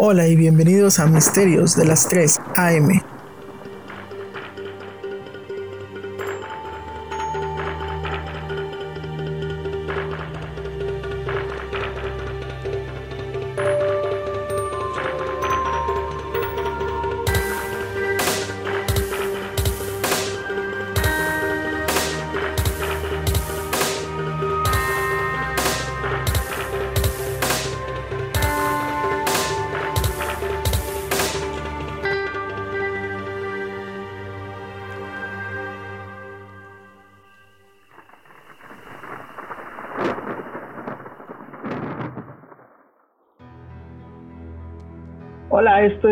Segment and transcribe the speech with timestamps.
[0.00, 3.02] Hola y bienvenidos a Misterios de las 3 AM.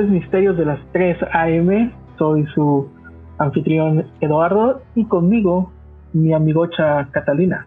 [0.09, 1.93] Misterios de las 3 AM.
[2.19, 2.89] Soy su
[3.39, 5.71] anfitrión Eduardo y conmigo
[6.13, 7.67] mi amigocha Catalina.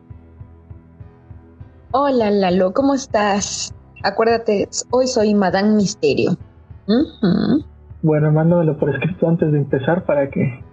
[1.92, 3.74] Hola Lalo, ¿cómo estás?
[4.04, 6.32] Acuérdate, hoy soy Madame Misterio.
[8.02, 10.64] Bueno, mándamelo por escrito antes de empezar para que...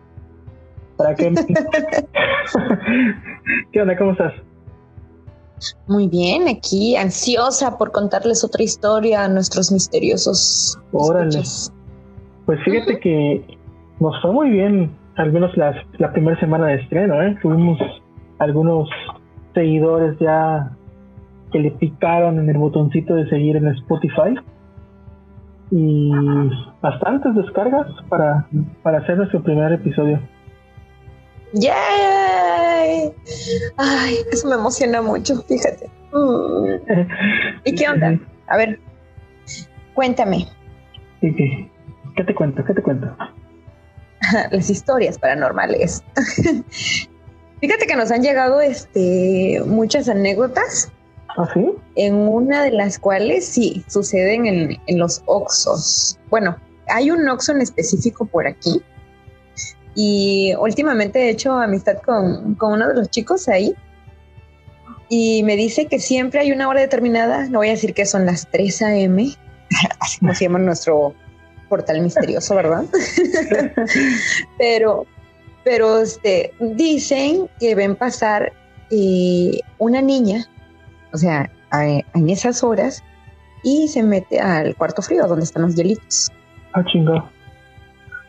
[0.97, 1.35] Para que...
[3.73, 3.97] ¿Qué onda?
[3.97, 4.33] ¿Cómo estás?
[5.87, 10.79] Muy bien, aquí ansiosa por contarles otra historia a nuestros misteriosos.
[10.93, 11.43] Órale.
[12.45, 13.59] Pues fíjate que
[14.01, 17.37] nos fue muy bien, al menos la, la primera semana de estreno, ¿eh?
[17.43, 17.79] Tuvimos
[18.39, 18.89] algunos
[19.55, 20.71] seguidores ya
[21.53, 24.35] que le picaron en el botoncito de seguir en Spotify
[25.71, 26.13] y
[26.81, 28.47] bastantes descargas para,
[28.83, 30.21] para hacer nuestro primer episodio.
[31.59, 33.15] ¡Yay!
[33.79, 35.89] Ay, eso me emociona mucho, fíjate.
[36.13, 36.67] Mm.
[37.65, 38.19] ¿Y qué onda?
[38.49, 38.79] A ver,
[39.95, 40.47] cuéntame.
[41.23, 41.71] ¿Qué,
[42.15, 42.63] qué te cuento?
[42.63, 43.17] ¿Qué te cuento?
[44.51, 46.05] Las historias paranormales.
[47.61, 50.93] Fíjate que nos han llegado este, muchas anécdotas.
[51.39, 51.73] ¿Ah, sí?
[51.95, 56.19] En una de las cuales sí, suceden en, en los Oxos.
[56.29, 56.57] Bueno,
[56.89, 58.83] hay un Oxo en específico por aquí
[59.97, 63.75] y últimamente he hecho amistad con, uno de los chicos ahí.
[65.09, 68.27] Y me dice que siempre hay una hora determinada, no voy a decir que son
[68.27, 69.33] las 3 a.m.,
[70.01, 71.15] así como se llama nuestro
[71.69, 72.85] portal misterioso, ¿verdad?
[74.59, 75.07] pero,
[75.65, 78.53] pero este, dicen que ven pasar
[78.91, 80.47] eh, una niña,
[81.13, 83.03] o sea, en esas horas,
[83.63, 86.31] y se mete al cuarto frío donde están los hielitos.
[86.75, 86.85] Ah.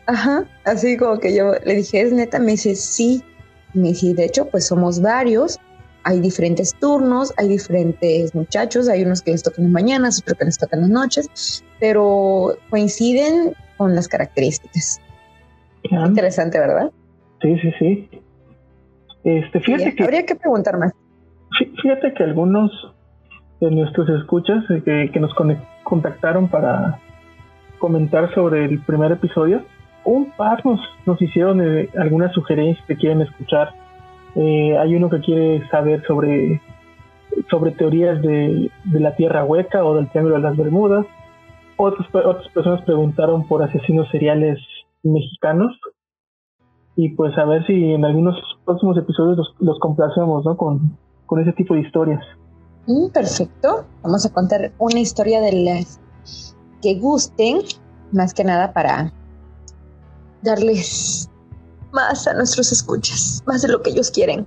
[0.08, 2.38] Ajá, así como que yo le dije, ¿es neta?
[2.38, 3.22] Me dice, sí.
[3.74, 5.60] Me dice, de hecho, pues somos varios,
[6.02, 10.44] hay diferentes turnos, hay diferentes muchachos, hay unos que les tocan las mañanas, otros que
[10.46, 15.02] les tocan las noches, pero coinciden con las características.
[15.82, 16.90] Interesante, ¿verdad?
[17.42, 18.08] Sí, sí, sí.
[19.24, 20.92] Este, fíjate que, habría que preguntar más.
[21.82, 22.70] Fíjate que algunos
[23.60, 25.34] de nuestros escuchas eh, que, que nos
[25.84, 26.98] contactaron para
[27.78, 29.62] comentar sobre el primer episodio,
[30.04, 30.80] un par nos,
[31.20, 33.74] hicieron eh, algunas sugerencias que quieren escuchar.
[34.34, 36.60] Eh, hay uno que quiere saber sobre,
[37.50, 41.06] sobre teorías de, la Tierra Hueca o del Triángulo de las Bermudas.
[41.76, 44.58] Otras, personas preguntaron por asesinos seriales
[45.02, 45.78] mexicanos.
[46.96, 50.56] Y pues a ver si en algunos próximos episodios los, complacemos ¿no?
[50.56, 52.24] con, con ese tipo de historias.
[52.88, 53.84] Mm, perfecto.
[54.02, 56.00] Vamos a contar una historia de las
[56.82, 57.58] que gusten,
[58.12, 59.12] más que nada para
[60.42, 61.28] darles
[61.92, 64.46] más a nuestros escuchas, más de lo que ellos quieren,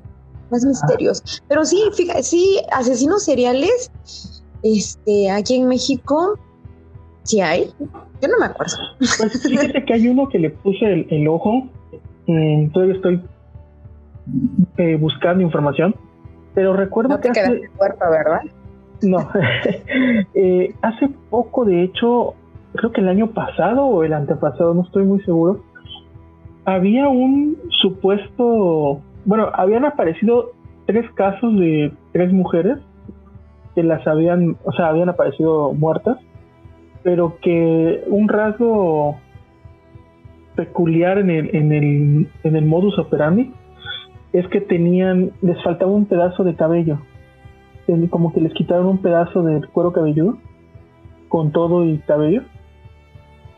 [0.52, 1.42] más misterios.
[1.48, 3.92] Pero sí, fíjate, sí, asesinos seriales,
[4.64, 6.38] este, aquí en México,
[7.24, 7.72] sí hay.
[8.22, 8.78] Yo no me acuerdo.
[9.00, 11.68] Pues fíjate que hay uno que le puse el, ojo.
[12.28, 13.22] Mm, todavía estoy
[14.78, 15.96] eh, buscando información,
[16.54, 18.42] pero recuerdo no te que hace, cuerpo, ¿verdad?
[19.02, 19.28] No,
[20.36, 22.36] eh, hace poco, de hecho,
[22.74, 25.64] creo que el año pasado o el antepasado, no estoy muy seguro,
[26.66, 30.52] había un supuesto, bueno, habían aparecido
[30.86, 32.78] tres casos de tres mujeres
[33.76, 36.18] que las habían, o sea, habían aparecido muertas,
[37.04, 39.18] pero que un rasgo
[40.56, 43.54] peculiar en el, en el, en el modus operandi
[44.34, 47.00] es que tenían, les faltaba un pedazo de cabello,
[48.10, 50.38] como que les quitaron un pedazo del cuero cabelludo
[51.28, 52.44] con todo y cabello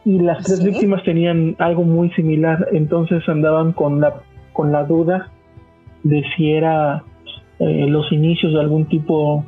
[0.05, 4.21] y las tres víctimas tenían algo muy similar, entonces andaban con la,
[4.51, 5.31] con la duda
[6.03, 7.03] de si era
[7.59, 9.45] eh, los inicios de algún tipo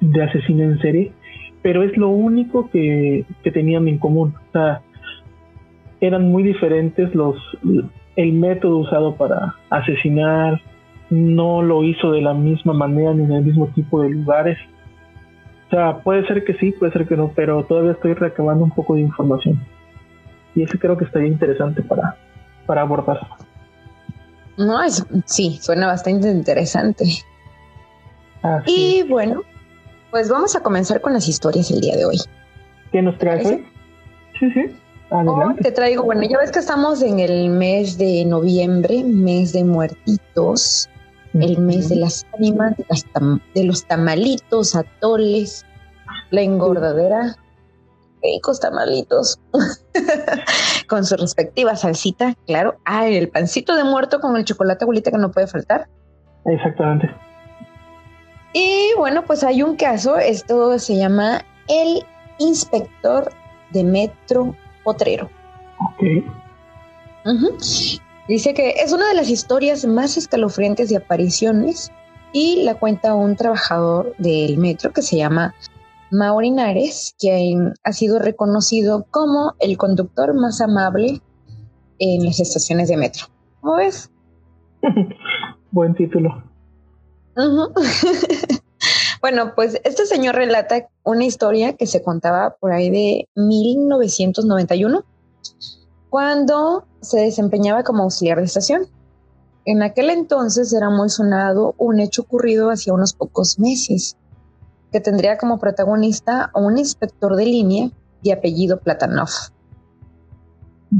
[0.00, 1.12] de asesino en serie,
[1.60, 4.34] pero es lo único que, que tenían en común.
[4.48, 4.80] O sea,
[6.00, 7.36] eran muy diferentes los
[8.16, 10.60] el método usado para asesinar,
[11.10, 14.58] no lo hizo de la misma manera ni en el mismo tipo de lugares.
[15.72, 18.72] O sea, puede ser que sí, puede ser que no, pero todavía estoy recabando un
[18.72, 19.58] poco de información.
[20.54, 22.14] Y eso creo que estaría interesante para,
[22.66, 23.18] para abordar.
[24.58, 27.06] No, es, sí, suena bastante interesante.
[28.66, 29.40] y bueno,
[30.10, 32.18] pues vamos a comenzar con las historias el día de hoy.
[32.90, 33.66] ¿Qué nos traes hoy?
[34.38, 34.76] Sí, sí.
[35.08, 39.64] Oh, te traigo, bueno, ya ves que estamos en el mes de noviembre, mes de
[39.64, 40.90] muertitos,
[41.34, 42.74] el mes de las ánimas,
[43.54, 45.64] de, los tamalitos, atoles,
[46.30, 47.36] la engordadera,
[48.22, 49.40] ricos tamalitos,
[50.88, 52.76] con su respectiva salsita, claro.
[52.84, 55.88] Ah, el pancito de muerto con el chocolate abuelita que no puede faltar.
[56.44, 57.10] Exactamente.
[58.52, 62.04] Y bueno, pues hay un caso, esto se llama el
[62.38, 63.32] inspector
[63.72, 65.30] de metro potrero.
[65.80, 66.02] Ok.
[68.32, 71.92] Dice que es una de las historias más escalofriantes de apariciones
[72.32, 75.54] y la cuenta un trabajador del metro que se llama
[76.10, 81.20] Maurinares, quien ha sido reconocido como el conductor más amable
[81.98, 83.26] en las estaciones de metro.
[83.60, 84.10] ¿Cómo ves?
[85.70, 86.42] Buen título.
[89.20, 95.04] bueno, pues este señor relata una historia que se contaba por ahí de 1991,
[96.08, 98.86] cuando se desempeñaba como auxiliar de estación.
[99.64, 104.16] En aquel entonces era muy sonado un hecho ocurrido hacia unos pocos meses,
[104.90, 107.90] que tendría como protagonista a un inspector de línea
[108.22, 109.30] de apellido Platanov.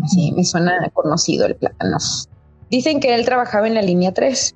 [0.07, 2.03] Sí, me suena conocido el Platanov.
[2.71, 4.55] Dicen que él trabajaba en la línea 3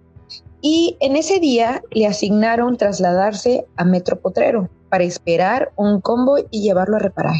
[0.62, 6.62] y en ese día le asignaron trasladarse a Metro Potrero para esperar un combo y
[6.62, 7.36] llevarlo a reparar.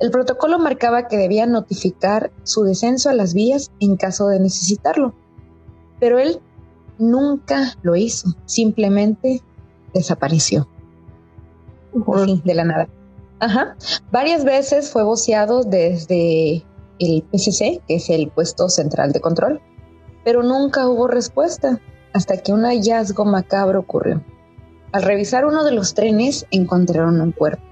[0.00, 5.12] El protocolo marcaba que debía notificar su descenso a las vías en caso de necesitarlo,
[5.98, 6.40] pero él
[6.98, 9.42] nunca lo hizo, simplemente
[9.94, 10.68] desapareció.
[12.44, 12.88] de la nada.
[13.40, 13.76] Ajá.
[14.12, 16.64] Varias veces fue voceado desde
[16.98, 19.60] el PCC, que es el puesto central de control,
[20.24, 21.80] pero nunca hubo respuesta
[22.12, 24.22] hasta que un hallazgo macabro ocurrió.
[24.92, 27.62] Al revisar uno de los trenes encontraron un cuerpo.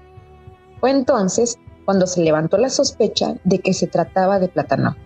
[0.79, 1.57] Fue entonces
[1.87, 4.97] cuando se levantó la sospecha de que se trataba de Platano.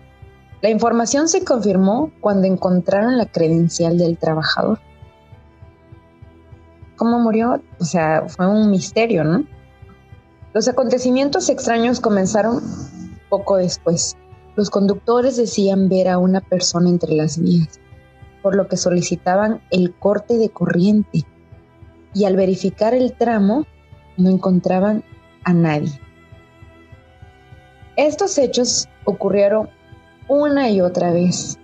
[0.62, 4.80] La información se confirmó cuando encontraron la credencial del trabajador.
[6.96, 7.62] ¿Cómo murió?
[7.78, 9.44] O sea, fue un misterio, ¿no?
[10.52, 12.60] Los acontecimientos extraños comenzaron
[13.30, 14.16] poco después.
[14.56, 17.78] Los conductores decían ver a una persona entre las vías
[18.42, 21.24] por lo que solicitaban el corte de corriente
[22.12, 23.66] y al verificar el tramo
[24.16, 25.04] no encontraban
[25.44, 25.92] a nadie.
[27.96, 29.68] Estos hechos ocurrieron
[30.28, 31.58] una y otra vez,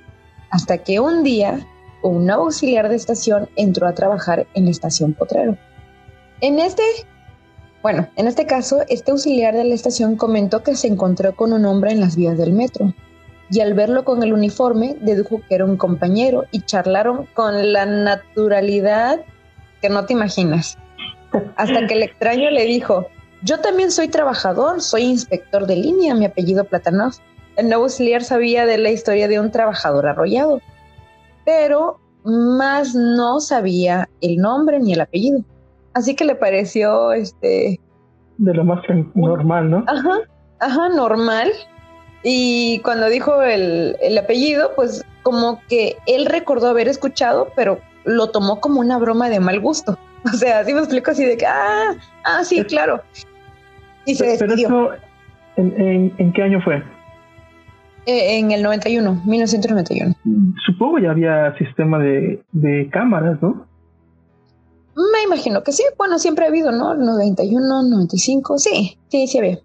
[0.50, 1.66] hasta que un día
[2.02, 5.56] un auxiliar de estación entró a trabajar en la estación Potrero.
[6.40, 6.82] En este,
[7.82, 11.64] bueno, en este caso, este auxiliar de la estación comentó que se encontró con un
[11.64, 12.92] hombre en las vías del metro
[13.50, 17.86] y al verlo con el uniforme dedujo que era un compañero y charlaron con la
[17.86, 19.20] naturalidad
[19.80, 20.78] que no te imaginas.
[21.56, 23.08] Hasta que el extraño le dijo,
[23.42, 27.14] yo también soy trabajador, soy inspector de línea, mi apellido Platanov.
[27.56, 30.60] El nuevo auxiliar sabía de la historia de un trabajador arrollado,
[31.44, 35.44] pero más no sabía el nombre ni el apellido.
[35.94, 37.80] Así que le pareció este...
[38.36, 38.82] De lo más
[39.14, 39.84] normal, ¿no?
[39.88, 40.20] Ajá,
[40.60, 41.50] ajá, normal
[42.22, 48.60] y cuando dijo el, apellido, pues como que él recordó haber escuchado, pero lo tomó
[48.60, 49.98] como una broma de mal gusto.
[50.24, 53.00] O sea, así me explico así de que, ah, ah, sí, claro.
[54.08, 54.90] Y se despidió.
[55.56, 56.76] ¿en, qué año fue?
[58.06, 60.14] Eh, en el 91, 1991.
[60.64, 63.66] Supongo ya había sistema de, de cámaras, ¿no?
[64.96, 65.82] Me imagino que sí.
[65.98, 66.94] Bueno, siempre ha habido, ¿no?
[66.94, 69.58] 91, 95, sí, sí, sí había.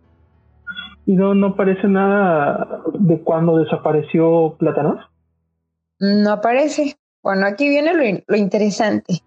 [1.06, 5.00] ¿Y no, no aparece nada de cuando desapareció Platanos?
[6.00, 6.98] No aparece.
[7.22, 7.94] Bueno, aquí viene
[8.28, 9.22] lo, interesante.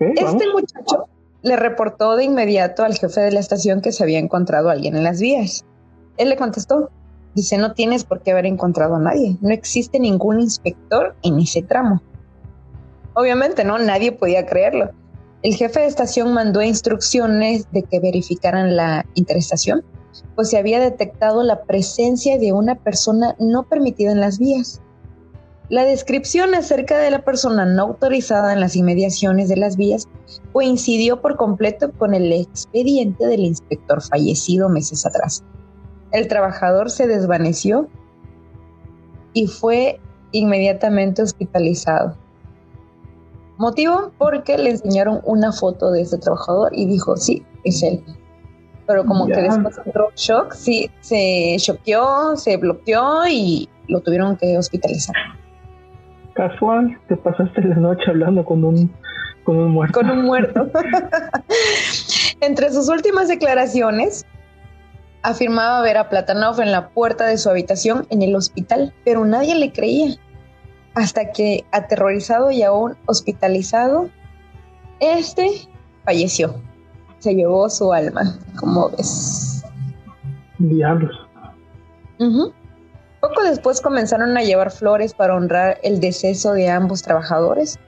[0.00, 1.06] este muchacho
[1.42, 4.96] le reportó de inmediato al jefe de la estación que se había encontrado a alguien
[4.96, 5.64] en las vías.
[6.16, 6.90] Él le contestó,
[7.34, 11.62] dice, no tienes por qué haber encontrado a nadie, no existe ningún inspector en ese
[11.62, 12.02] tramo.
[13.14, 13.78] Obviamente, ¿no?
[13.78, 14.90] Nadie podía creerlo.
[15.42, 19.84] El jefe de estación mandó instrucciones de que verificaran la interestación
[20.34, 24.80] pues se había detectado la presencia de una persona no permitida en las vías.
[25.70, 30.08] La descripción acerca de la persona no autorizada en las inmediaciones de las vías
[30.52, 35.44] coincidió por completo con el expediente del inspector fallecido meses atrás.
[36.10, 37.86] El trabajador se desvaneció
[39.34, 40.00] y fue
[40.32, 42.16] inmediatamente hospitalizado.
[43.58, 48.02] Motivo porque le enseñaron una foto de ese trabajador y dijo, sí, es él.
[48.86, 54.56] Pero como que después entró shock, sí, se choqueó, se bloqueó y lo tuvieron que
[54.56, 55.14] hospitalizar.
[56.38, 58.88] Casual, te pasaste la noche hablando con un,
[59.42, 59.98] con un muerto.
[59.98, 60.70] Con un muerto.
[62.40, 64.24] Entre sus últimas declaraciones,
[65.24, 69.56] afirmaba ver a Platanov en la puerta de su habitación en el hospital, pero nadie
[69.56, 70.14] le creía
[70.94, 74.08] hasta que, aterrorizado y aún hospitalizado,
[75.00, 75.50] este
[76.04, 76.54] falleció.
[77.18, 79.64] Se llevó su alma, como ves.
[80.58, 81.18] Diablos.
[83.28, 87.78] Poco después comenzaron a llevar flores para honrar el deceso de ambos trabajadores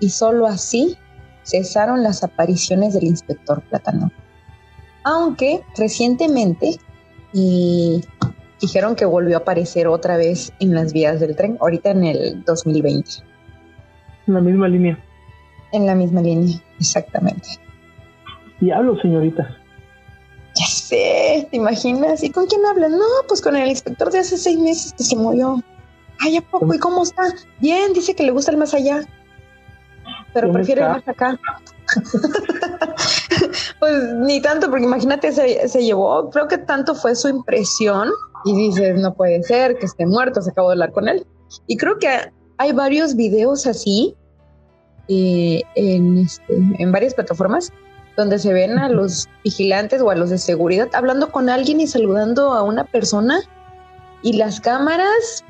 [0.00, 0.98] y solo así
[1.44, 4.12] cesaron las apariciones del inspector Platano.
[5.04, 6.76] Aunque recientemente
[7.32, 8.04] y
[8.60, 12.44] dijeron que volvió a aparecer otra vez en las vías del tren, ahorita en el
[12.44, 13.10] 2020.
[14.26, 14.98] En la misma línea.
[15.72, 17.48] En la misma línea, exactamente.
[18.60, 19.61] Diablo, señoritas.
[20.62, 22.22] Ya sé, ¿te imaginas?
[22.22, 22.92] ¿Y con quién hablan?
[22.92, 25.60] No, pues con el inspector de hace seis meses que se murió.
[26.20, 26.72] Ay, ¿a poco?
[26.72, 27.22] ¿Y cómo está?
[27.58, 29.00] Bien, dice que le gusta el más allá.
[30.32, 31.38] Pero prefiere el más acá.
[33.80, 38.10] pues ni tanto, porque imagínate, se, se llevó, creo que tanto fue su impresión
[38.44, 41.26] y dices, no puede ser que esté muerto, se acabó de hablar con él.
[41.66, 42.08] Y creo que
[42.58, 44.14] hay varios videos así
[45.08, 47.72] eh, en, este, en varias plataformas
[48.16, 51.86] donde se ven a los vigilantes o a los de seguridad hablando con alguien y
[51.86, 53.40] saludando a una persona
[54.22, 55.44] y las cámaras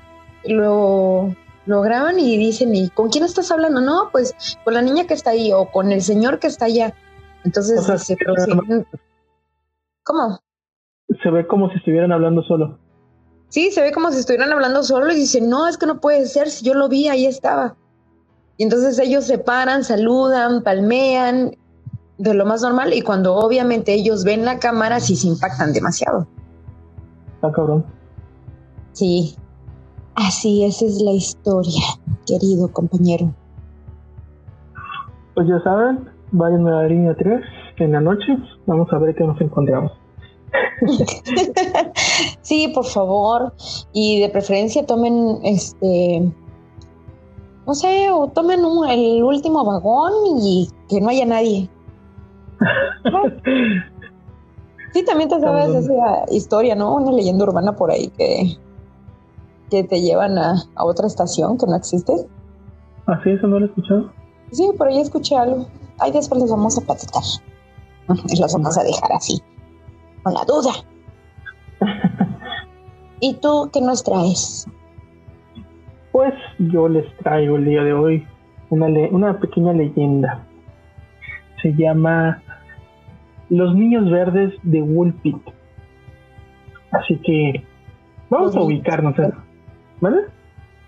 [0.45, 1.35] lo,
[1.67, 3.81] lo graban y dicen, ¿y con quién estás hablando?
[3.81, 6.95] No, pues con la niña que está ahí o con el señor que está allá.
[7.45, 8.17] Entonces, se,
[10.05, 10.41] ¿cómo?
[11.23, 12.79] Se ve como si estuvieran hablando solo.
[13.49, 16.27] Sí, se ve como si estuvieran hablando solo y dicen, no, es que no puede
[16.27, 17.77] ser, si yo lo vi, ahí estaba.
[18.57, 21.57] Y entonces ellos se paran, saludan, palmean,
[22.19, 26.27] de lo más normal, y cuando obviamente ellos ven la cámara, sí se impactan demasiado.
[27.43, 27.85] Ah, cabrón.
[28.93, 29.37] Sí,
[30.15, 31.83] así esa es la historia,
[32.27, 33.35] querido compañero.
[35.35, 37.41] Pues ya saben, vayan a la línea 3
[37.79, 39.93] en la noche, vamos a ver qué nos encontramos.
[42.43, 43.53] sí, por favor.
[43.93, 46.33] Y de preferencia tomen este.
[47.67, 51.71] No sé, o tomen el último vagón y que no haya nadie.
[54.93, 56.95] Sí, también te sabes esa historia, ¿no?
[56.97, 58.57] Una leyenda urbana por ahí que,
[59.71, 62.13] que te llevan a, otra estación que no existe.
[63.07, 64.13] ¿Así eso no lo he escuchado?
[64.53, 65.67] Sí, por ahí escuché algo.
[65.99, 67.23] Ahí después les vamos a platicar.
[68.41, 69.43] Los vamos a dejar así
[70.23, 70.73] con la duda.
[73.21, 74.67] ¿Y tú qué nos traes?
[76.13, 78.27] Pues yo les traigo el día de hoy
[78.71, 80.47] una, una pequeña leyenda.
[81.63, 82.43] Se llama
[83.53, 85.37] Los Niños Verdes de Woolpit.
[86.91, 87.63] Así que
[88.31, 89.15] vamos a ubicarnos.
[90.01, 90.17] ¿Vale?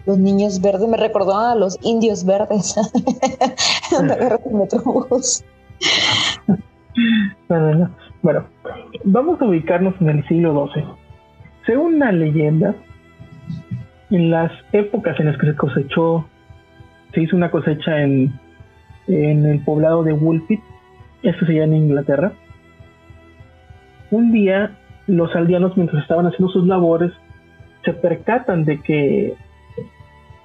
[0.06, 2.74] Los niños verdes me recordó a los indios verdes.
[8.22, 8.46] Bueno,
[9.04, 10.84] vamos a ubicarnos en el siglo XII.
[11.66, 12.74] Según una leyenda,
[14.10, 16.26] en las épocas en las que se cosechó,
[17.12, 18.32] se hizo una cosecha en,
[19.06, 20.60] en el poblado de Woolpit,
[21.22, 22.32] esto sería en Inglaterra.
[24.10, 27.12] Un día, los aldeanos, mientras estaban haciendo sus labores,
[27.84, 29.34] se percatan de que,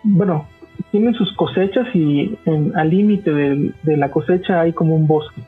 [0.04, 0.48] bueno,
[0.92, 2.38] tienen sus cosechas y
[2.75, 5.42] al límite de, de la cosecha hay como un bosque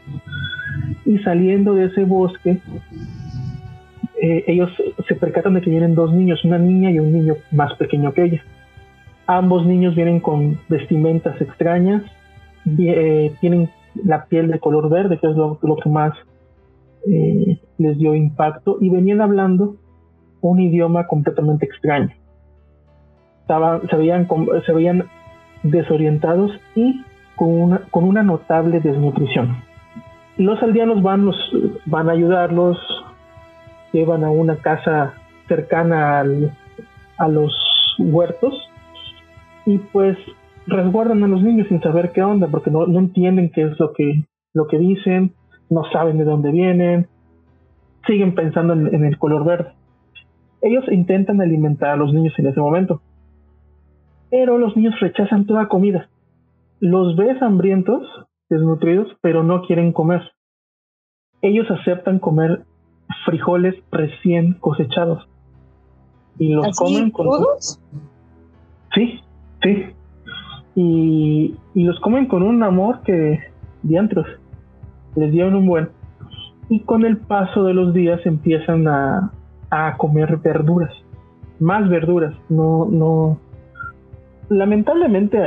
[1.06, 2.60] y saliendo de ese bosque,
[4.22, 4.70] eh, ellos
[5.08, 8.24] se percatan de que vienen dos niños, una niña y un niño más pequeño que
[8.24, 8.44] ella.
[9.27, 12.03] Ambos niños vienen con vestimentas extrañas,
[12.77, 13.70] eh, tienen
[14.03, 16.13] la piel de color verde, que es lo, que más
[17.08, 19.76] eh, les dio impacto, y venían hablando
[20.42, 22.10] un idioma completamente extraño.
[23.42, 24.28] Estaban, se, veían,
[24.66, 25.06] se veían
[25.64, 27.04] desorientados y
[27.36, 29.58] con una, con una notable desnutrición
[30.38, 31.36] los aldeanos van, los,
[31.86, 32.78] van a ayudarlos,
[33.92, 35.14] llevan a una casa
[35.48, 36.24] cercana
[37.18, 37.54] a los
[38.00, 38.54] huertos
[39.66, 40.18] y pues
[40.68, 44.26] resguardan a los niños sin saber qué onda, porque no, entienden qué es lo que,
[44.54, 45.34] lo que dicen,
[45.70, 47.08] no saben de dónde vienen,
[48.12, 49.72] siguen pensando en, en el color verde.
[50.62, 53.01] Ellos intentan alimentar a los niños en ese momento,
[54.30, 56.10] pero los niños rechazan toda comida.
[56.82, 58.03] Los ves hambrientos
[58.50, 60.22] desnutridos, pero no quieren comer.
[61.41, 62.65] Ellos aceptan comer
[63.25, 65.27] frijoles recién cosechados.
[66.38, 67.27] Y los comen con...
[67.27, 67.80] ¿Crudos?
[68.94, 69.22] Sí,
[69.63, 69.86] sí.
[70.75, 73.39] y, los comen con un amor que
[73.84, 74.27] diantros
[75.15, 75.89] les dieron un buen.
[76.72, 79.34] Y con el paso de los días empiezan a,
[79.70, 80.94] a comer verduras,
[81.60, 83.38] más verduras, no, no.
[84.48, 85.38] Lamentablemente,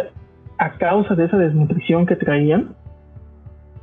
[0.58, 2.74] a causa de esa desnutrición que traían,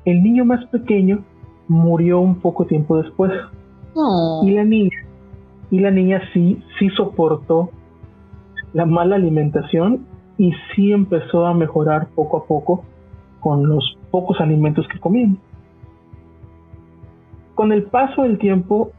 [0.06, 1.24] el niño más pequeño
[1.68, 3.32] murió un poco tiempo después.
[4.44, 4.92] Y la niña,
[5.72, 7.72] y la niña sí, sí soportó
[8.74, 10.06] la mala alimentación
[10.38, 12.86] y sí empezó a mejorar poco a poco
[13.40, 15.40] con los pocos alimentos que comían.
[17.62, 18.92] Con el paso del tiempo,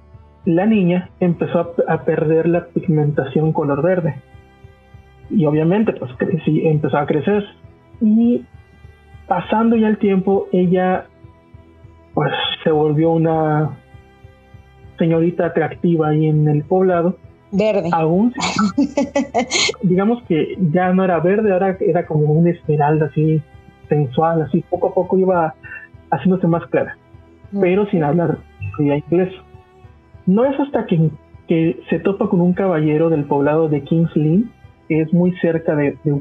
[0.44, 4.22] la niña empezó a, perder la pigmentación color verde.
[5.30, 6.12] Y obviamente, pues
[6.46, 7.44] empezó a crecer.
[8.00, 8.44] Y
[9.26, 11.06] pasando ya el tiempo, ella
[12.14, 12.30] pues
[12.62, 13.78] se volvió una
[14.96, 17.16] señorita atractiva ahí en el poblado.
[17.50, 17.90] Verde.
[17.92, 18.32] Aún,
[19.82, 23.42] digamos que ya no era verde, ahora era como una esmeralda así
[23.88, 25.52] sensual, así poco a poco iba
[26.12, 26.96] haciéndose más clara,
[27.50, 27.60] mm.
[27.60, 28.38] pero sin hablar
[28.78, 29.32] inglés.
[30.26, 31.10] No es hasta que,
[31.48, 34.50] que, se topa con un caballero del poblado de Kings Lynn,
[34.88, 36.12] que es muy cerca de, de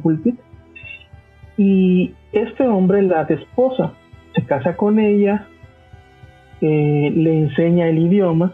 [1.57, 3.93] y este hombre la desposa,
[4.33, 5.47] se casa con ella,
[6.61, 8.53] eh, le enseña el idioma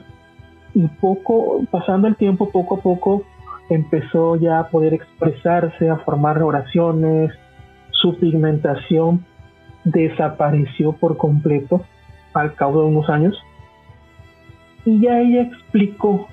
[0.73, 3.23] y poco, pasando el tiempo, poco a poco
[3.69, 7.31] empezó ya a poder expresarse, a formar oraciones,
[7.91, 9.25] su pigmentación
[9.83, 11.85] desapareció por completo
[12.33, 13.37] al cabo de unos años.
[14.87, 16.29] Y ya ella explicó,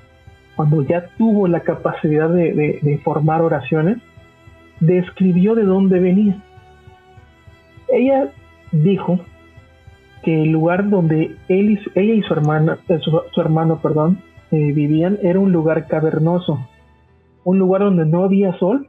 [0.55, 3.97] cuando ya tuvo la capacidad de, de formar oraciones,
[4.79, 6.41] describió de dónde venía.
[7.89, 8.31] Ella
[8.71, 9.19] dijo
[10.23, 14.19] que el lugar donde él y, ella y su hermana, eh, su, hermano, perdón,
[14.51, 16.65] eh, vivían era un lugar cavernoso,
[17.43, 18.87] un lugar donde no había sol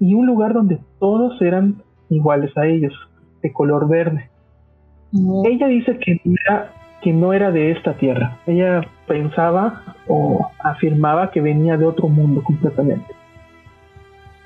[0.00, 2.94] y un lugar donde todos eran iguales a ellos,
[3.42, 4.30] de color verde.
[5.44, 6.20] Ella dice que,
[7.04, 8.38] que no era de esta tierra.
[8.46, 13.14] Ella pensaba o afirmaba que venía de otro mundo completamente.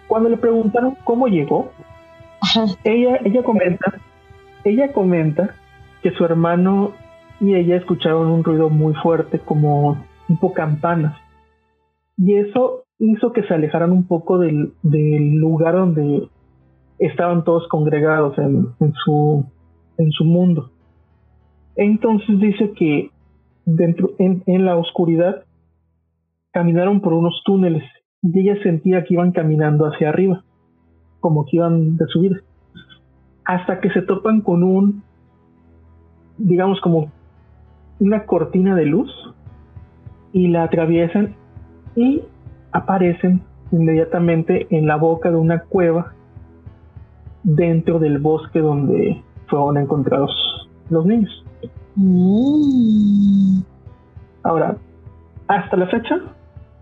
[0.09, 1.71] Cuando le preguntaron cómo llegó,
[2.83, 3.95] ella, ella comenta,
[4.65, 5.55] ella comenta
[6.03, 6.95] que su hermano
[7.41, 11.17] y ella escucharon un ruido muy fuerte como tipo campanas.
[12.17, 16.29] Y eso hizo que se alejaran un poco del, lugar donde
[16.99, 19.47] estaban todos congregados en, su,
[19.97, 20.73] en su mundo.
[21.79, 23.11] Entonces dice que
[23.65, 25.45] dentro, en, en la oscuridad
[26.53, 27.85] caminaron por unos túneles
[28.23, 30.45] y ella sentía que iban caminando hacia arriba,
[31.21, 32.37] como que iban de subida,
[33.47, 35.03] hasta que se topan con un
[36.39, 37.11] digamos, como
[37.99, 39.11] una cortina de luz
[40.33, 41.35] y la atraviesan
[41.97, 42.23] y
[42.73, 46.15] aparecen inmediatamente en la boca de una cueva
[47.43, 50.31] dentro del bosque donde fueron encontrados
[50.91, 51.45] los niños.
[51.97, 53.61] Mm.
[54.43, 54.77] Ahora,
[55.49, 56.21] hasta la fecha,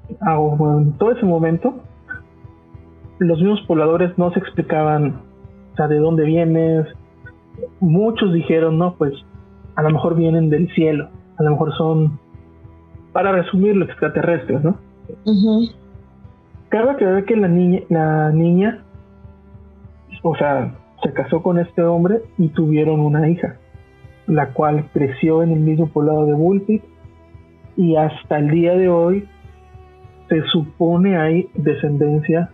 [0.08, 1.74] en todo ese momento,
[3.18, 5.20] los mismos pobladores no se explicaban,
[5.72, 6.86] o sea, de dónde vienes.
[7.80, 9.12] Muchos dijeron, no, pues
[9.76, 12.18] a lo mejor vienen del cielo, a lo mejor son,
[13.12, 14.76] para resumirlo, extraterrestres, ¿no?
[16.68, 18.82] Cabe aclarar que la niña, la niña,
[20.22, 23.56] o sea, se casó con este hombre y tuvieron una hija,
[24.26, 26.82] la cual creció en el mismo poblado de Bullpit
[27.76, 29.28] y hasta el día de hoy
[30.28, 32.50] se supone hay descendencia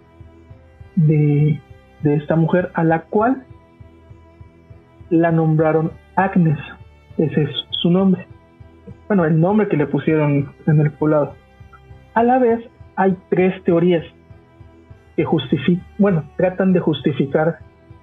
[0.96, 1.60] de,
[2.02, 3.44] de esta mujer a la cual
[5.10, 6.58] la nombraron Agnes
[7.18, 8.26] ese es su nombre.
[9.08, 11.34] Bueno, el nombre que le pusieron en el poblado.
[12.14, 12.60] A la vez,
[12.96, 14.04] hay tres teorías
[15.16, 17.58] que justifican, bueno, tratan de justificar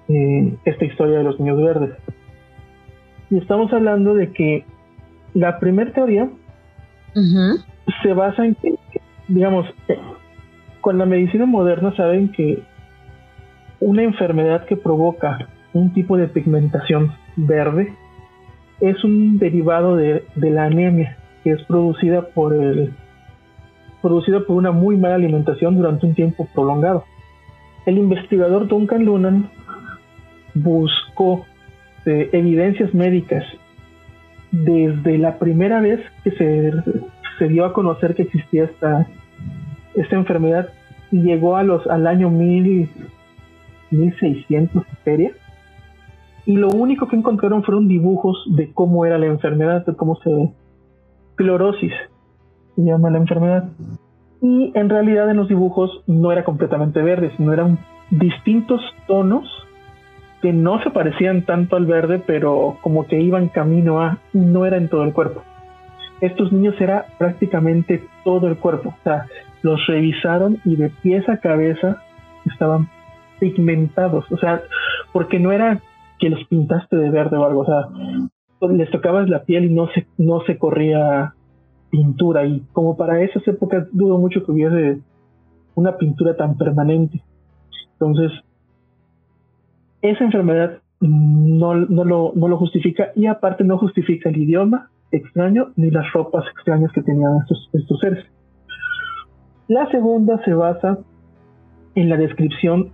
[0.08, 1.90] eh, esta historia de los niños verdes.
[3.30, 4.64] Y estamos hablando de que
[5.34, 6.28] la primera teoría
[8.02, 8.74] se basa en que,
[9.28, 9.98] digamos, eh,
[10.80, 12.62] con la medicina moderna saben que
[13.80, 17.94] una enfermedad que provoca un tipo de pigmentación verde
[18.80, 22.92] es un derivado de, la anemia que es producida por el
[24.02, 27.04] producida por una muy mala alimentación durante un tiempo prolongado.
[27.84, 29.50] El investigador Duncan Lunan
[30.54, 31.44] buscó
[32.06, 33.44] eh, evidencias médicas
[34.50, 39.06] desde la primera vez que se, dio a conocer que existía esta,
[39.94, 40.70] esta enfermedad
[41.10, 42.88] llegó a los, al año mil,
[43.90, 45.32] 1600 feria
[46.46, 50.52] y lo único que encontraron fueron dibujos de cómo era la enfermedad, de cómo se...
[51.36, 51.92] Clorosis
[52.74, 53.68] se llama la enfermedad.
[54.42, 57.78] Y en realidad en los dibujos no era completamente verde, sino eran
[58.10, 59.44] distintos tonos
[60.42, 64.66] que no se parecían tanto al verde, pero como que iban camino a, y no
[64.66, 65.42] era en todo el cuerpo.
[66.20, 69.26] Estos niños era prácticamente todo el cuerpo, o sea,
[69.62, 72.02] los revisaron y de pies a cabeza
[72.44, 72.88] estaban
[73.38, 74.62] pigmentados, o sea,
[75.12, 75.80] porque no era
[76.18, 77.88] que los pintaste de verde o algo, o sea,
[78.68, 81.34] les tocabas la piel y no se, no se corría
[81.90, 85.00] pintura y como para esas épocas dudo mucho que hubiese
[85.74, 87.22] una pintura tan permanente.
[87.92, 88.32] Entonces,
[90.02, 95.68] esa enfermedad no, no, lo, no lo justifica y aparte no justifica el idioma extraño
[95.76, 98.24] ni las ropas extrañas que tenían estos, estos seres.
[99.68, 100.98] La segunda se basa
[101.94, 102.90] en la descripción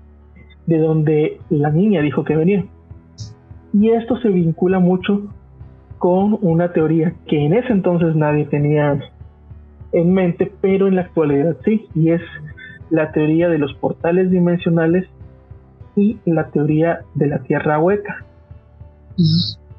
[0.66, 2.64] de donde la niña dijo que venía.
[3.72, 5.22] Y esto se vincula mucho
[5.98, 9.00] con una teoría que en ese entonces nadie tenía
[9.92, 12.22] en mente, pero en la actualidad sí, y es
[12.90, 15.06] la teoría de los portales dimensionales
[15.96, 18.24] y la teoría de la tierra hueca.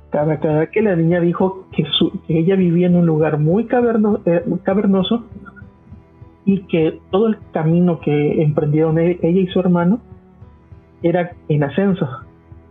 [0.09, 1.85] Cada, que la niña dijo que,
[2.27, 3.67] ella vivía en un lugar muy
[4.25, 5.25] eh, cavernoso
[6.43, 9.99] y que todo el camino que emprendieron e, ella y su hermano
[11.03, 12.07] era en ascenso,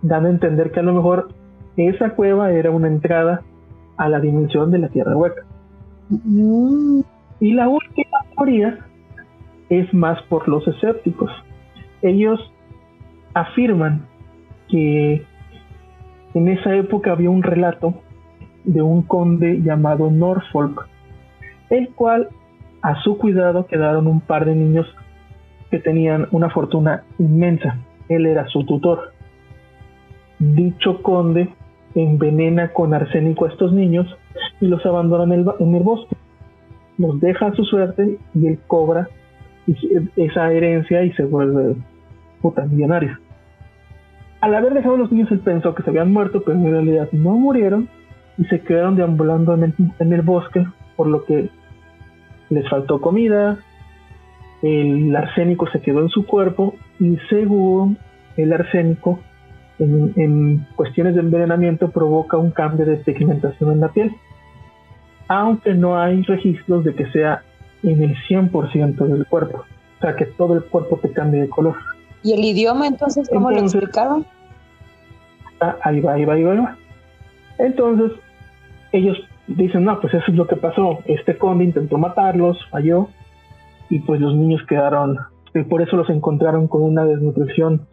[0.03, 1.29] dando a entender que a lo mejor
[1.77, 3.43] esa cueva era una entrada
[3.97, 5.43] a la dimensión de la tierra hueca.
[7.39, 8.79] Y la última teoría
[9.69, 11.31] es más por los escépticos.
[12.03, 12.41] Ellos
[13.37, 14.07] afirman
[14.69, 15.23] que
[16.33, 17.95] en esa época había un relato
[18.65, 20.89] de un conde llamado Norfolk,
[21.69, 22.29] el cual
[22.81, 24.87] a su cuidado quedaron un par de niños
[25.71, 27.77] que tenían una fortuna inmensa.
[28.09, 29.13] Él era su tutor.
[30.39, 31.51] Dicho conde
[31.95, 34.07] envenena con arsénico a estos niños
[34.61, 36.17] y los abandona en el, en el bosque.
[36.97, 39.09] Los deja a su suerte y él cobra
[40.17, 41.77] esa herencia y se vuelve
[42.41, 43.26] puta millonario.
[44.47, 47.09] Al haber dejado a los niños, él pensó que se habían muerto, pero en realidad
[47.11, 47.89] no murieron
[48.39, 51.51] y se quedaron deambulando en el, en el bosque, por lo que
[52.51, 53.59] les faltó comida,
[54.63, 57.99] el arsénico se quedó en su cuerpo y según
[58.37, 59.19] el arsénico,
[59.81, 64.15] en, en, cuestiones de envenenamiento provoca un cambio de pigmentación en la piel,
[65.27, 67.43] aunque no hay registros de que sea
[67.83, 69.65] en el 100% del cuerpo,
[69.99, 71.75] o sea que todo el cuerpo te cambie de color.
[72.23, 74.25] ¿Y el idioma entonces cómo lo explicaron?
[75.61, 76.77] Ah, ahí va, ahí va, ahí va,
[77.59, 78.13] Entonces,
[78.93, 79.17] ellos
[79.47, 80.99] dicen, no, pues eso es lo que pasó.
[81.07, 83.09] Este conde intentó matarlos, falló,
[83.89, 85.19] y pues los niños quedaron,
[85.55, 87.87] y por eso los encontraron con una desnutrición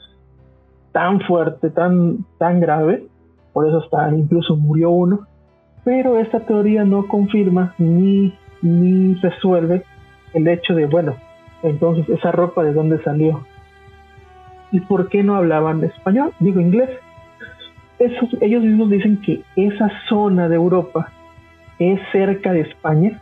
[0.91, 3.07] tan fuerte, tan, tan grave,
[3.53, 5.27] por eso hasta incluso murió uno.
[5.83, 9.83] Pero esta teoría no confirma ni, ni resuelve
[10.33, 11.15] el hecho de, bueno,
[11.61, 13.45] entonces esa ropa de dónde salió.
[14.71, 16.33] ¿Y por qué no hablaban español?
[16.39, 16.89] Digo inglés
[18.41, 21.11] ellos mismos dicen que esa zona de Europa
[21.79, 23.21] es cerca de España.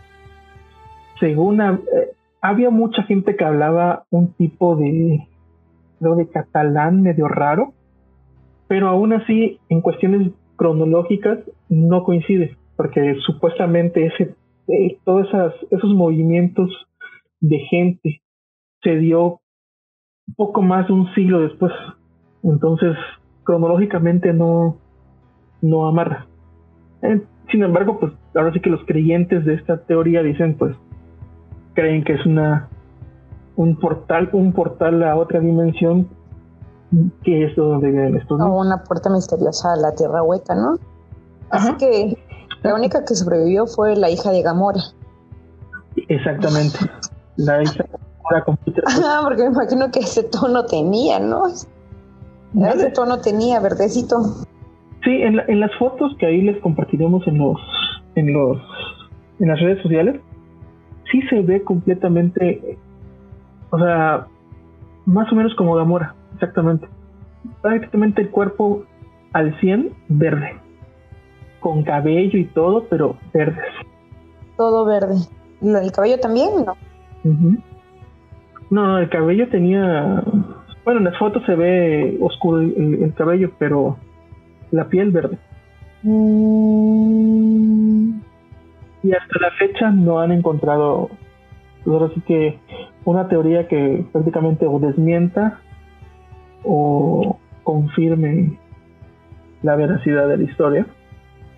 [1.19, 1.77] Según eh,
[2.41, 5.27] había mucha gente que hablaba un tipo de,
[5.99, 7.73] de catalán medio raro,
[8.67, 11.39] pero aún así en cuestiones cronológicas
[11.69, 14.35] no coincide, porque supuestamente ese,
[14.67, 15.27] eh, todos
[15.69, 16.69] esos movimientos
[17.39, 18.21] de gente
[18.81, 19.41] se dio
[20.35, 21.73] poco más de un siglo después.
[22.43, 22.95] Entonces,
[23.43, 24.77] cronológicamente no,
[25.61, 26.27] no amarra.
[27.01, 30.75] Eh, sin embargo, pues ahora sí que los creyentes de esta teoría dicen, pues,
[31.73, 32.69] creen que es una
[33.55, 36.09] un portal, un portal a otra dimensión
[37.23, 38.39] que es donde viven estos.
[38.39, 40.77] O una puerta misteriosa a la tierra hueca, ¿no?
[41.49, 42.17] Así que
[42.63, 44.81] la única que sobrevivió fue la hija de Gamora.
[46.07, 46.79] Exactamente.
[47.37, 51.43] La hija de Gamora Ah, porque me imagino que ese tono tenía, ¿no?
[52.55, 54.17] Ese tono tenía, verdecito.
[55.03, 57.57] Sí, en, en las fotos que ahí les compartiremos en los,
[58.15, 58.57] en los,
[59.39, 60.21] en las redes sociales,
[61.11, 62.77] sí se ve completamente,
[63.69, 64.27] o sea,
[65.05, 66.87] más o menos como Gamora, exactamente.
[67.61, 68.83] Prácticamente el cuerpo
[69.33, 70.55] al 100 verde,
[71.59, 73.61] con cabello y todo, pero verde.
[74.57, 75.15] Todo verde.
[75.61, 76.75] ¿El cabello también no?
[78.69, 80.23] No, el cabello tenía
[80.85, 83.97] bueno, en las fotos se ve oscuro el, cabello, pero
[84.71, 85.37] la piel verde.
[86.03, 87.31] Mm.
[89.03, 91.09] Y hasta la fecha no han encontrado,
[91.83, 92.59] pues ahora sí que
[93.05, 95.59] una teoría que prácticamente o desmienta
[96.63, 98.57] o confirme
[99.63, 100.85] la veracidad de la historia.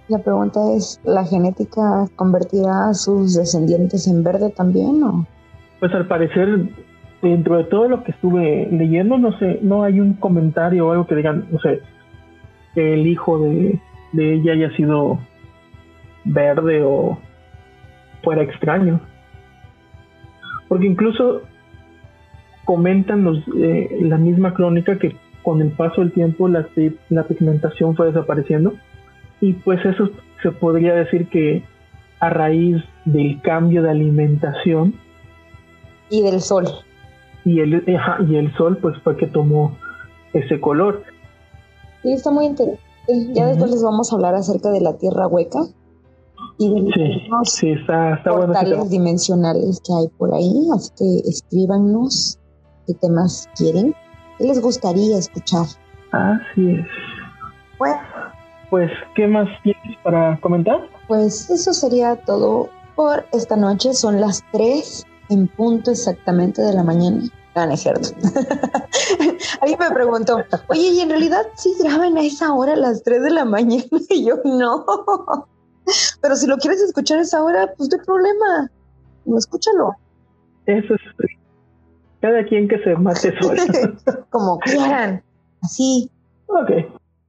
[0.08, 5.26] La pregunta es, ¿la genética convertirá a sus descendientes en verde también o?
[5.84, 6.62] pues al parecer,
[7.24, 11.08] dentro de todo lo que estuve leyendo, no sé, no hay un comentario o algo
[11.08, 11.82] que digan, no sé,
[12.76, 13.80] que el hijo de,
[14.14, 15.20] ella haya sido
[16.26, 17.18] verde o
[18.24, 19.00] fuera extraño.
[20.68, 21.44] Porque incluso
[22.66, 26.68] comentan los, eh, la misma crónica que con el paso del tiempo la
[27.24, 28.74] pigmentación fue desapareciendo
[29.42, 30.10] y pues eso
[30.42, 31.64] se podría decir que
[32.20, 34.94] a raíz del cambio de alimentación
[36.10, 36.66] y del sol
[37.46, 37.84] y el
[38.28, 39.78] y el sol pues fue que tomó
[40.34, 41.04] ese color.
[42.02, 42.84] Sí está muy interesante.
[43.34, 45.60] Ya después les vamos a hablar acerca de la tierra hueca
[46.58, 50.68] y de los sí, está, portales dimensionales que hay por ahí.
[50.74, 52.40] Así que escríbanos
[52.88, 53.94] qué temas quieren
[54.38, 55.66] qué les gustaría escuchar.
[56.12, 56.86] Así es.
[57.78, 58.02] Bueno.
[58.70, 60.80] Pues, ¿qué más tienes para comentar?
[61.08, 63.94] Pues eso sería todo por esta noche.
[63.94, 67.22] Son las 3 en punto exactamente de la mañana.
[67.56, 68.10] Ah, no es cierto.
[69.62, 70.38] Alguien me preguntó,
[70.70, 73.84] oye, ¿y en realidad sí graban a esa hora a las 3 de la mañana?
[74.10, 74.86] Y yo, no.
[76.22, 78.72] Pero si lo quieres escuchar a esa hora, pues no hay problema.
[79.26, 79.96] No, escúchalo.
[80.66, 81.02] Eso es.
[82.22, 83.62] Cada quien que se mate solo.
[84.30, 85.22] Como quieran.
[85.62, 86.10] Así.
[86.48, 86.72] Ok.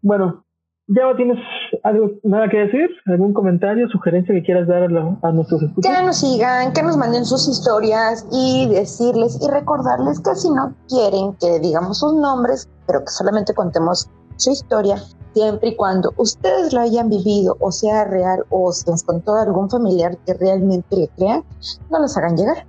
[0.03, 0.45] Bueno,
[0.87, 1.39] ¿Ya no tienes
[1.83, 2.91] algo, nada que decir?
[3.07, 5.97] ¿Algún comentario, sugerencia que quieras dar a, nuestros escuchas?
[5.97, 10.75] Que nos sigan, que nos manden sus historias y decirles y recordarles que si no
[10.89, 14.97] quieren que digamos sus nombres, pero que solamente contemos su historia,
[15.33, 19.71] siempre y cuando ustedes la hayan vivido o sea real o se les contó algún
[19.71, 21.43] familiar que realmente le crea,
[21.91, 22.67] no los hagan llegar.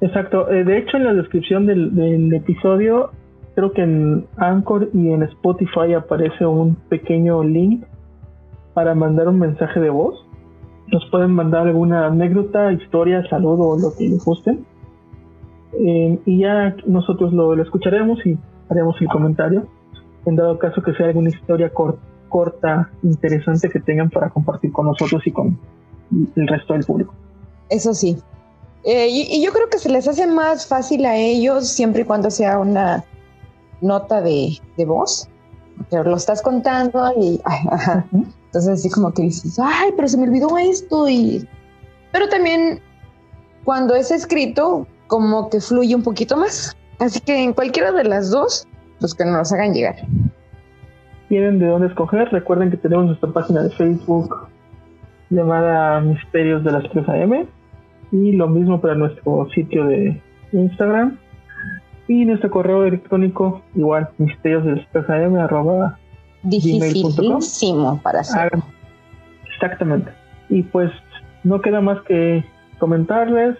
[0.00, 0.50] Exacto.
[0.50, 3.10] Eh, de hecho, en la descripción del, del episodio
[3.56, 7.84] creo que en Anchor y en Spotify aparece un pequeño link
[8.76, 10.22] para mandar un mensaje de voz.
[10.88, 14.58] Nos pueden mandar alguna anécdota, historia, saludo lo que les guste.
[15.72, 18.36] Eh, y ya nosotros lo, escucharemos y
[18.68, 19.66] haremos el comentario.
[20.26, 21.72] En dado caso que sea alguna historia
[22.28, 25.58] corta, interesante que tengan para compartir con nosotros y con
[26.36, 27.14] el resto del público.
[27.70, 28.18] Eso sí.
[28.84, 32.30] Eh, y, yo creo que se les hace más fácil a ellos siempre y cuando
[32.30, 33.04] sea una
[33.80, 35.30] nota de, voz,
[35.90, 37.40] pero lo estás contando y
[38.56, 41.46] entonces así como que dices, ay, pero se me olvidó esto y
[42.10, 42.80] pero también
[43.64, 46.74] cuando es escrito como que fluye un poquito más.
[46.98, 48.66] Así que en cualquiera de las dos,
[48.98, 49.96] pues que nos hagan llegar.
[51.28, 52.30] Tienen de dónde escoger.
[52.30, 54.48] Recuerden que tenemos nuestra página de Facebook
[55.28, 57.46] llamada Misterios de las 3 AM
[58.12, 60.18] y lo mismo para nuestro sitio de
[60.52, 61.18] Instagram
[62.08, 64.86] y nuestro correo electrónico, igual, misterios del
[65.38, 65.98] arroba
[66.42, 68.50] Dificilísimo para hacer.
[69.52, 70.12] Exactamente.
[70.48, 70.90] Y pues
[71.44, 72.44] no queda más que
[72.78, 73.56] comentarles,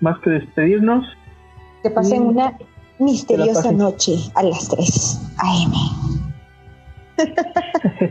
[0.00, 1.04] más que despedirnos.
[1.82, 2.56] Que pasen una
[2.98, 5.72] misteriosa noche a las 3 AM.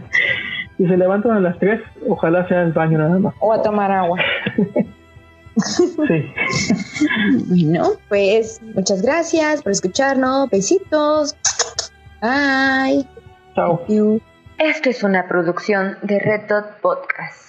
[0.80, 3.34] y se levantan a las 3, ojalá sea el baño nada más.
[3.40, 4.20] O a tomar agua.
[5.62, 6.24] Sí.
[7.48, 10.50] bueno, pues muchas gracias por escucharnos.
[10.50, 11.36] Besitos.
[12.22, 13.06] Bye.
[13.60, 14.22] Chao.
[14.58, 17.49] Esto es una producción de Red Dot Podcast.